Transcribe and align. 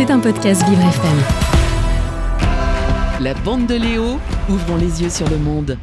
C'est 0.00 0.10
un 0.10 0.18
podcast 0.18 0.66
Vivre 0.66 0.80
FM. 0.80 1.18
La 3.20 3.34
bande 3.34 3.66
de 3.66 3.74
Léo, 3.74 4.18
ouvrons 4.48 4.76
les 4.78 5.02
yeux 5.02 5.10
sur 5.10 5.28
le 5.28 5.36
monde. 5.36 5.76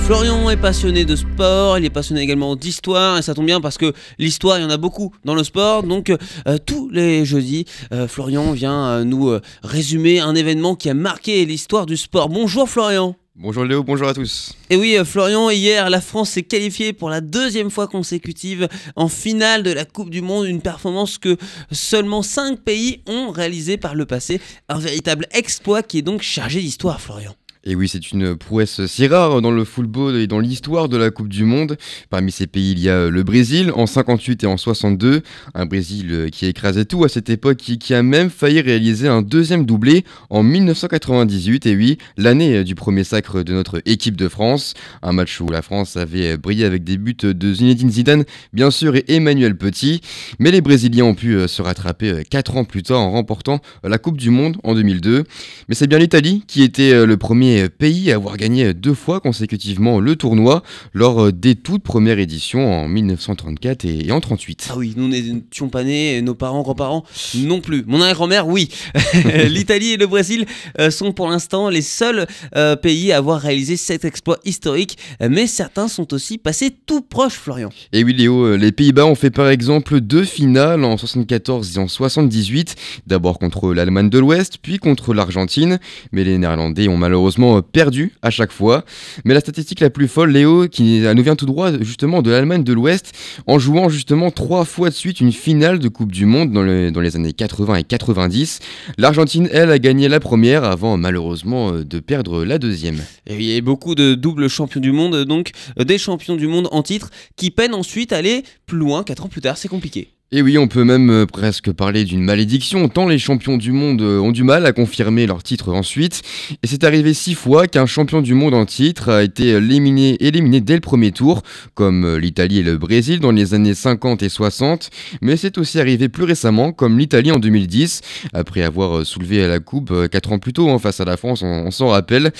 Florian 0.00 0.50
est 0.50 0.58
passionné 0.58 1.06
de 1.06 1.16
sport, 1.16 1.78
il 1.78 1.86
est 1.86 1.90
passionné 1.90 2.20
également 2.20 2.56
d'histoire 2.56 3.16
et 3.16 3.22
ça 3.22 3.32
tombe 3.32 3.46
bien 3.46 3.62
parce 3.62 3.78
que 3.78 3.94
l'histoire 4.18 4.58
il 4.58 4.64
y 4.64 4.64
en 4.66 4.70
a 4.70 4.76
beaucoup 4.76 5.14
dans 5.24 5.34
le 5.34 5.44
sport 5.44 5.82
donc 5.82 6.10
euh, 6.10 6.58
tous 6.66 6.90
les 6.90 7.24
jeudis 7.24 7.64
euh, 7.90 8.06
Florian 8.06 8.52
vient 8.52 8.84
euh, 8.84 9.04
nous 9.04 9.34
résumer 9.62 10.20
un 10.20 10.34
événement 10.34 10.74
qui 10.74 10.90
a 10.90 10.94
marqué 10.94 11.46
l'histoire 11.46 11.86
du 11.86 11.96
sport. 11.96 12.28
Bonjour 12.28 12.68
Florian 12.68 13.16
Bonjour 13.36 13.64
Léo, 13.64 13.82
bonjour 13.82 14.06
à 14.06 14.14
tous. 14.14 14.54
Et 14.70 14.76
oui 14.76 14.96
euh, 14.96 15.04
Florian, 15.04 15.50
hier 15.50 15.90
la 15.90 16.00
France 16.00 16.30
s'est 16.30 16.44
qualifiée 16.44 16.92
pour 16.92 17.10
la 17.10 17.20
deuxième 17.20 17.68
fois 17.68 17.88
consécutive 17.88 18.68
en 18.94 19.08
finale 19.08 19.64
de 19.64 19.72
la 19.72 19.84
Coupe 19.84 20.08
du 20.08 20.20
Monde, 20.20 20.46
une 20.46 20.62
performance 20.62 21.18
que 21.18 21.36
seulement 21.72 22.22
5 22.22 22.60
pays 22.60 23.02
ont 23.08 23.32
réalisé 23.32 23.76
par 23.76 23.96
le 23.96 24.06
passé, 24.06 24.40
un 24.68 24.78
véritable 24.78 25.26
exploit 25.32 25.82
qui 25.82 25.98
est 25.98 26.02
donc 26.02 26.22
chargé 26.22 26.60
d'histoire 26.60 27.00
Florian. 27.00 27.34
Et 27.66 27.74
oui, 27.74 27.88
c'est 27.88 28.12
une 28.12 28.36
prouesse 28.36 28.84
si 28.84 29.06
rare 29.06 29.40
dans 29.40 29.50
le 29.50 29.64
football 29.64 30.16
et 30.16 30.26
dans 30.26 30.38
l'histoire 30.38 30.90
de 30.90 30.98
la 30.98 31.10
Coupe 31.10 31.28
du 31.28 31.44
Monde. 31.44 31.78
Parmi 32.10 32.30
ces 32.30 32.46
pays, 32.46 32.72
il 32.72 32.78
y 32.78 32.90
a 32.90 33.08
le 33.08 33.22
Brésil 33.22 33.72
en 33.74 33.86
58 33.86 34.44
et 34.44 34.46
en 34.46 34.58
62. 34.58 35.22
Un 35.54 35.64
Brésil 35.64 36.08
euh, 36.12 36.28
qui 36.28 36.44
a 36.44 36.48
écrasé 36.48 36.84
tout 36.84 37.04
à 37.04 37.08
cette 37.08 37.30
époque, 37.30 37.56
qui, 37.56 37.78
qui 37.78 37.94
a 37.94 38.02
même 38.02 38.28
failli 38.28 38.60
réaliser 38.60 39.08
un 39.08 39.22
deuxième 39.22 39.64
doublé 39.64 40.04
en 40.28 40.42
1998. 40.42 41.64
Et 41.64 41.74
oui, 41.74 41.96
l'année 42.18 42.58
euh, 42.58 42.64
du 42.64 42.74
premier 42.74 43.02
sacre 43.02 43.42
de 43.42 43.54
notre 43.54 43.80
équipe 43.86 44.16
de 44.16 44.28
France. 44.28 44.74
Un 45.02 45.12
match 45.12 45.40
où 45.40 45.48
la 45.48 45.62
France 45.62 45.96
avait 45.96 46.36
brillé 46.36 46.66
avec 46.66 46.84
des 46.84 46.98
buts 46.98 47.16
de 47.22 47.54
Zinedine 47.54 47.90
Zidane, 47.90 48.24
bien 48.52 48.70
sûr, 48.70 48.94
et 48.94 49.04
Emmanuel 49.08 49.56
Petit. 49.56 50.02
Mais 50.38 50.50
les 50.50 50.60
Brésiliens 50.60 51.04
ont 51.06 51.14
pu 51.14 51.34
euh, 51.34 51.48
se 51.48 51.62
rattraper 51.62 52.24
4 52.28 52.58
ans 52.58 52.64
plus 52.64 52.82
tard 52.82 53.00
en 53.00 53.12
remportant 53.12 53.60
la 53.82 53.96
Coupe 53.96 54.18
du 54.18 54.28
Monde 54.28 54.58
en 54.64 54.74
2002. 54.74 55.24
Mais 55.70 55.74
c'est 55.74 55.86
bien 55.86 55.98
l'Italie 55.98 56.44
qui 56.46 56.62
était 56.62 57.06
le 57.06 57.16
premier 57.16 57.53
pays 57.68 58.12
à 58.12 58.16
avoir 58.16 58.36
gagné 58.36 58.74
deux 58.74 58.94
fois 58.94 59.20
consécutivement 59.20 60.00
le 60.00 60.16
tournoi 60.16 60.62
lors 60.92 61.32
des 61.32 61.54
toutes 61.54 61.82
premières 61.82 62.18
éditions 62.18 62.84
en 62.84 62.88
1934 62.88 63.84
et 63.84 64.12
en 64.12 64.20
38. 64.20 64.68
Ah 64.70 64.74
oui, 64.76 64.94
nous 64.96 65.08
n'étions 65.08 65.68
pas 65.68 65.84
nés, 65.84 66.22
nos 66.22 66.34
parents, 66.34 66.62
grands-parents 66.62 67.04
non 67.36 67.60
plus. 67.60 67.84
Mon 67.86 68.00
arrière-grand-mère, 68.00 68.46
oui. 68.46 68.68
L'Italie 69.48 69.92
et 69.92 69.96
le 69.96 70.06
Brésil 70.06 70.46
euh, 70.78 70.90
sont 70.90 71.12
pour 71.12 71.28
l'instant 71.28 71.68
les 71.68 71.82
seuls 71.82 72.26
euh, 72.56 72.76
pays 72.76 73.12
à 73.12 73.18
avoir 73.18 73.40
réalisé 73.40 73.76
cet 73.76 74.04
exploit 74.04 74.38
historique, 74.44 74.98
mais 75.20 75.46
certains 75.46 75.88
sont 75.88 76.12
aussi 76.12 76.38
passés 76.38 76.74
tout 76.86 77.02
proches, 77.02 77.34
Florian. 77.34 77.70
Et 77.92 78.04
oui 78.04 78.14
Léo, 78.14 78.46
euh, 78.46 78.56
les 78.56 78.72
Pays-Bas 78.72 79.06
ont 79.06 79.14
fait 79.14 79.30
par 79.30 79.48
exemple 79.48 80.00
deux 80.00 80.24
finales 80.24 80.84
en 80.84 80.96
74 80.96 81.76
et 81.76 81.80
en 81.80 81.88
78, 81.88 82.74
d'abord 83.06 83.38
contre 83.38 83.72
l'Allemagne 83.72 84.10
de 84.10 84.18
l'Ouest, 84.18 84.58
puis 84.62 84.78
contre 84.78 85.14
l'Argentine, 85.14 85.78
mais 86.12 86.24
les 86.24 86.38
Néerlandais 86.38 86.88
ont 86.88 86.96
malheureusement 86.96 87.43
perdu 87.62 88.12
à 88.22 88.30
chaque 88.30 88.52
fois. 88.52 88.84
Mais 89.24 89.34
la 89.34 89.40
statistique 89.40 89.80
la 89.80 89.90
plus 89.90 90.08
folle, 90.08 90.30
Léo, 90.32 90.68
qui 90.68 91.00
nous 91.00 91.22
vient 91.22 91.36
tout 91.36 91.46
droit 91.46 91.70
justement 91.80 92.22
de 92.22 92.30
l'Allemagne 92.30 92.64
de 92.64 92.72
l'Ouest, 92.72 93.12
en 93.46 93.58
jouant 93.58 93.88
justement 93.88 94.30
trois 94.30 94.64
fois 94.64 94.88
de 94.90 94.94
suite 94.94 95.20
une 95.20 95.32
finale 95.32 95.78
de 95.78 95.88
Coupe 95.88 96.12
du 96.12 96.26
Monde 96.26 96.52
dans, 96.52 96.62
le- 96.62 96.90
dans 96.90 97.00
les 97.00 97.16
années 97.16 97.32
80 97.32 97.76
et 97.76 97.84
90. 97.84 98.60
L'Argentine, 98.98 99.48
elle, 99.52 99.70
a 99.70 99.78
gagné 99.78 100.08
la 100.08 100.20
première 100.20 100.64
avant 100.64 100.96
malheureusement 100.96 101.72
euh, 101.72 101.84
de 101.84 101.98
perdre 102.00 102.44
la 102.44 102.58
deuxième. 102.58 103.00
Et 103.26 103.34
il 103.34 103.42
y 103.42 103.56
a 103.56 103.60
beaucoup 103.60 103.94
de 103.94 104.14
doubles 104.14 104.48
champions 104.48 104.80
du 104.80 104.92
monde, 104.92 105.24
donc 105.24 105.50
euh, 105.78 105.84
des 105.84 105.98
champions 105.98 106.36
du 106.36 106.46
monde 106.46 106.68
en 106.72 106.82
titre, 106.82 107.10
qui 107.36 107.50
peinent 107.50 107.74
ensuite 107.74 108.12
à 108.12 108.16
aller 108.18 108.44
plus 108.66 108.78
loin, 108.78 109.02
4 109.04 109.24
ans 109.24 109.28
plus 109.28 109.40
tard, 109.40 109.56
c'est 109.56 109.68
compliqué. 109.68 110.13
Et 110.36 110.42
oui, 110.42 110.58
on 110.58 110.66
peut 110.66 110.82
même 110.82 111.10
euh, 111.10 111.26
presque 111.26 111.70
parler 111.70 112.02
d'une 112.02 112.24
malédiction, 112.24 112.88
tant 112.88 113.06
les 113.06 113.20
champions 113.20 113.56
du 113.56 113.70
monde 113.70 114.02
euh, 114.02 114.18
ont 114.18 114.32
du 114.32 114.42
mal 114.42 114.66
à 114.66 114.72
confirmer 114.72 115.28
leur 115.28 115.44
titre 115.44 115.72
ensuite. 115.72 116.22
Et 116.64 116.66
c'est 116.66 116.82
arrivé 116.82 117.14
six 117.14 117.36
fois 117.36 117.68
qu'un 117.68 117.86
champion 117.86 118.20
du 118.20 118.34
monde 118.34 118.52
en 118.52 118.66
titre 118.66 119.10
a 119.10 119.22
été 119.22 119.50
éliminé, 119.50 120.16
éliminé 120.18 120.60
dès 120.60 120.74
le 120.74 120.80
premier 120.80 121.12
tour, 121.12 121.44
comme 121.74 122.04
euh, 122.04 122.18
l'Italie 122.18 122.58
et 122.58 122.62
le 122.64 122.76
Brésil 122.76 123.20
dans 123.20 123.30
les 123.30 123.54
années 123.54 123.74
50 123.74 124.24
et 124.24 124.28
60. 124.28 124.90
Mais 125.20 125.36
c'est 125.36 125.56
aussi 125.56 125.78
arrivé 125.78 126.08
plus 126.08 126.24
récemment, 126.24 126.72
comme 126.72 126.98
l'Italie 126.98 127.30
en 127.30 127.38
2010, 127.38 128.00
après 128.32 128.62
avoir 128.62 128.98
euh, 128.98 129.04
soulevé 129.04 129.46
la 129.46 129.60
coupe 129.60 129.92
euh, 129.92 130.08
quatre 130.08 130.32
ans 130.32 130.40
plus 130.40 130.52
tôt 130.52 130.68
hein, 130.68 130.80
face 130.80 130.98
à 130.98 131.04
la 131.04 131.16
France, 131.16 131.42
on, 131.44 131.70
s'en 131.70 131.90
rappelle. 131.90 132.32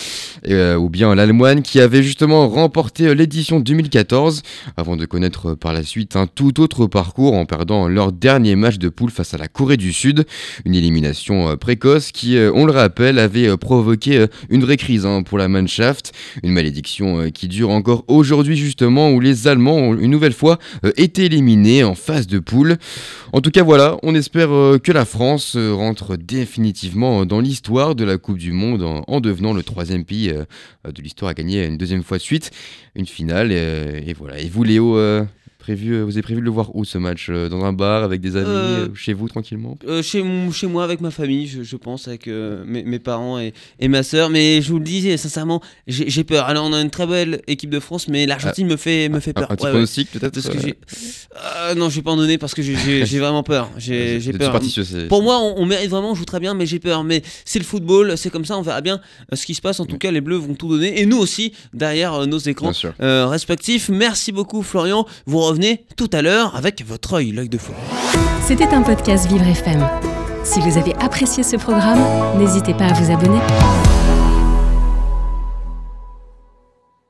Euh, 0.48 0.76
ou 0.76 0.90
bien 0.90 1.14
l'Allemagne 1.14 1.62
qui 1.62 1.80
avait 1.80 2.02
justement 2.02 2.48
remporté 2.48 3.06
euh, 3.06 3.14
l'édition 3.14 3.60
2014, 3.60 4.42
avant 4.76 4.96
de 4.96 5.06
connaître 5.06 5.50
euh, 5.50 5.56
par 5.56 5.72
la 5.72 5.82
suite 5.82 6.16
un 6.16 6.26
tout 6.26 6.60
autre 6.60 6.86
parcours 6.86 7.34
en 7.34 7.46
perdant 7.46 7.83
leur 7.88 8.12
dernier 8.12 8.56
match 8.56 8.78
de 8.78 8.88
poule 8.88 9.10
face 9.10 9.34
à 9.34 9.38
la 9.38 9.48
Corée 9.48 9.76
du 9.76 9.92
Sud. 9.92 10.24
Une 10.64 10.74
élimination 10.74 11.48
euh, 11.48 11.56
précoce 11.56 12.12
qui, 12.12 12.36
euh, 12.36 12.50
on 12.54 12.66
le 12.66 12.72
rappelle, 12.72 13.18
avait 13.18 13.48
euh, 13.48 13.56
provoqué 13.56 14.26
une 14.48 14.62
vraie 14.62 14.76
crise 14.76 15.06
hein, 15.06 15.22
pour 15.22 15.38
la 15.38 15.48
Mannschaft. 15.48 16.12
Une 16.42 16.52
malédiction 16.52 17.30
qui 17.30 17.48
dure 17.48 17.70
encore 17.70 18.04
aujourd'hui 18.08 18.56
justement 18.56 19.10
où 19.10 19.20
les 19.20 19.48
Allemands 19.48 19.76
ont 19.76 19.94
une 19.94 20.10
nouvelle 20.10 20.32
fois 20.32 20.58
été 20.96 21.24
éliminés 21.26 21.84
en 21.84 21.94
phase 21.94 22.26
de 22.26 22.38
poule. 22.38 22.76
En 23.32 23.40
tout 23.40 23.50
cas 23.50 23.62
voilà, 23.62 23.96
on 24.02 24.14
espère 24.14 24.48
que 24.82 24.92
la 24.92 25.04
France 25.04 25.56
rentre 25.56 26.16
définitivement 26.16 27.24
dans 27.26 27.40
l'histoire 27.40 27.94
de 27.94 28.04
la 28.04 28.18
Coupe 28.18 28.38
du 28.38 28.52
Monde 28.52 28.82
en, 28.82 29.04
en 29.06 29.20
devenant 29.20 29.52
le 29.52 29.62
troisième 29.62 30.04
pays 30.04 30.32
de 30.32 31.02
l'histoire 31.02 31.30
à 31.30 31.34
gagner 31.34 31.64
une 31.64 31.76
deuxième 31.76 32.02
fois 32.02 32.18
de 32.18 32.22
suite 32.22 32.50
une 32.94 33.06
finale. 33.06 33.52
et 33.52 34.14
voilà. 34.16 34.38
Et 34.38 34.48
vous 34.48 34.64
Léo, 34.64 34.98
prévu, 35.64 35.92
euh, 35.94 36.02
vous 36.04 36.12
avez 36.12 36.22
prévu 36.22 36.40
de 36.40 36.44
le 36.44 36.50
voir 36.50 36.76
où 36.76 36.84
ce 36.84 36.98
match 36.98 37.28
Euh, 37.30 37.48
Dans 37.48 37.64
un 37.64 37.72
bar 37.72 38.02
avec 38.04 38.20
des 38.20 38.36
amis, 38.36 38.46
Euh, 38.48 38.88
chez 38.94 39.14
vous 39.14 39.28
tranquillement? 39.28 39.78
Euh, 39.88 40.02
chez, 40.02 40.22
moi, 40.66 40.84
avec 40.84 41.00
ma 41.00 41.10
famille, 41.10 41.46
je, 41.46 41.62
je 41.62 41.76
pense, 41.76 42.06
avec 42.06 42.28
euh, 42.28 42.62
mes, 42.66 42.82
mes 42.84 42.98
parents 42.98 43.38
et, 43.38 43.54
et 43.80 43.88
ma 43.88 44.02
soeur. 44.02 44.28
Mais 44.28 44.60
je 44.60 44.68
vous 44.70 44.78
le 44.78 44.84
disais, 44.84 45.16
sincèrement, 45.16 45.62
j'ai 45.86 46.24
peur. 46.24 46.44
Alors, 46.44 46.66
on 46.66 46.72
a 46.74 46.80
une 46.82 46.90
très 46.90 47.06
belle 47.06 47.40
équipe 47.46 47.70
de 47.70 47.80
France, 47.80 48.08
mais 48.08 48.26
l'Argentine 48.26 48.66
me, 48.66 48.76
fait, 48.76 49.08
me 49.08 49.20
fait 49.20 49.32
peur. 49.32 49.50
un 49.50 49.56
petit 49.56 49.62
Ouais, 49.64 49.70
ouais. 49.70 49.74
pronostic 49.76 50.10
peut-être 50.12 50.34
Parce 50.34 50.48
que 50.48 50.58
euh, 51.70 51.74
non, 51.74 51.88
je 51.90 51.96
vais 51.96 52.02
pas 52.02 52.10
en 52.12 52.16
donner 52.16 52.38
parce 52.38 52.54
que 52.54 52.62
j'ai- 52.62 52.74
vraiment 53.18 53.42
peur. 53.42 53.70
J'ai 53.76 54.18
peur. 54.38 54.52
Pour 55.08 55.22
moi, 55.22 55.38
on, 55.40 55.54
on 55.62 55.66
mérite 55.66 55.90
vraiment, 55.90 56.10
on 56.12 56.14
joue 56.14 56.24
très 56.24 56.40
bien, 56.40 56.54
mais 56.54 56.66
j'ai 56.66 56.78
peur. 56.78 57.04
Mais 57.04 57.22
c'est 57.44 57.58
le 57.58 57.64
football, 57.64 58.16
c'est 58.16 58.30
comme 58.30 58.44
ça, 58.44 58.56
on 58.58 58.62
verra 58.62 58.80
bien 58.80 59.00
euh, 59.32 59.36
ce 59.36 59.46
qui 59.46 59.54
se 59.54 59.60
passe. 59.60 59.80
En 59.80 59.86
tout 59.86 59.98
cas, 59.98 60.10
les 60.10 60.20
Bleus 60.20 60.36
vont 60.38 60.54
tout 60.54 60.68
donner. 60.68 61.00
Et 61.00 61.06
nous 61.06 61.18
aussi, 61.18 61.52
derrière 61.72 62.14
euh, 62.14 62.26
nos 62.26 62.38
écrans 62.38 62.72
euh, 63.00 63.26
respectifs. 63.26 63.88
Merci 63.88 64.32
beaucoup, 64.32 64.62
Florian. 64.62 65.06
Vous 65.26 65.38
revenez 65.40 65.84
tout 65.96 66.10
à 66.12 66.22
l'heure 66.22 66.54
avec 66.56 66.84
votre 66.86 67.14
œil, 67.14 67.32
l'œil 67.32 67.48
de 67.48 67.58
fou. 67.58 67.72
C'était 68.46 68.68
un 68.68 68.82
podcast 68.82 69.26
Vivre 69.28 69.46
FM. 69.46 69.86
Si 70.44 70.60
vous 70.60 70.76
avez 70.76 70.94
apprécié 70.96 71.42
ce 71.42 71.56
programme, 71.56 72.02
n'hésitez 72.38 72.74
pas 72.74 72.84
à 72.88 72.92
vous 72.92 73.10
abonner. 73.10 73.40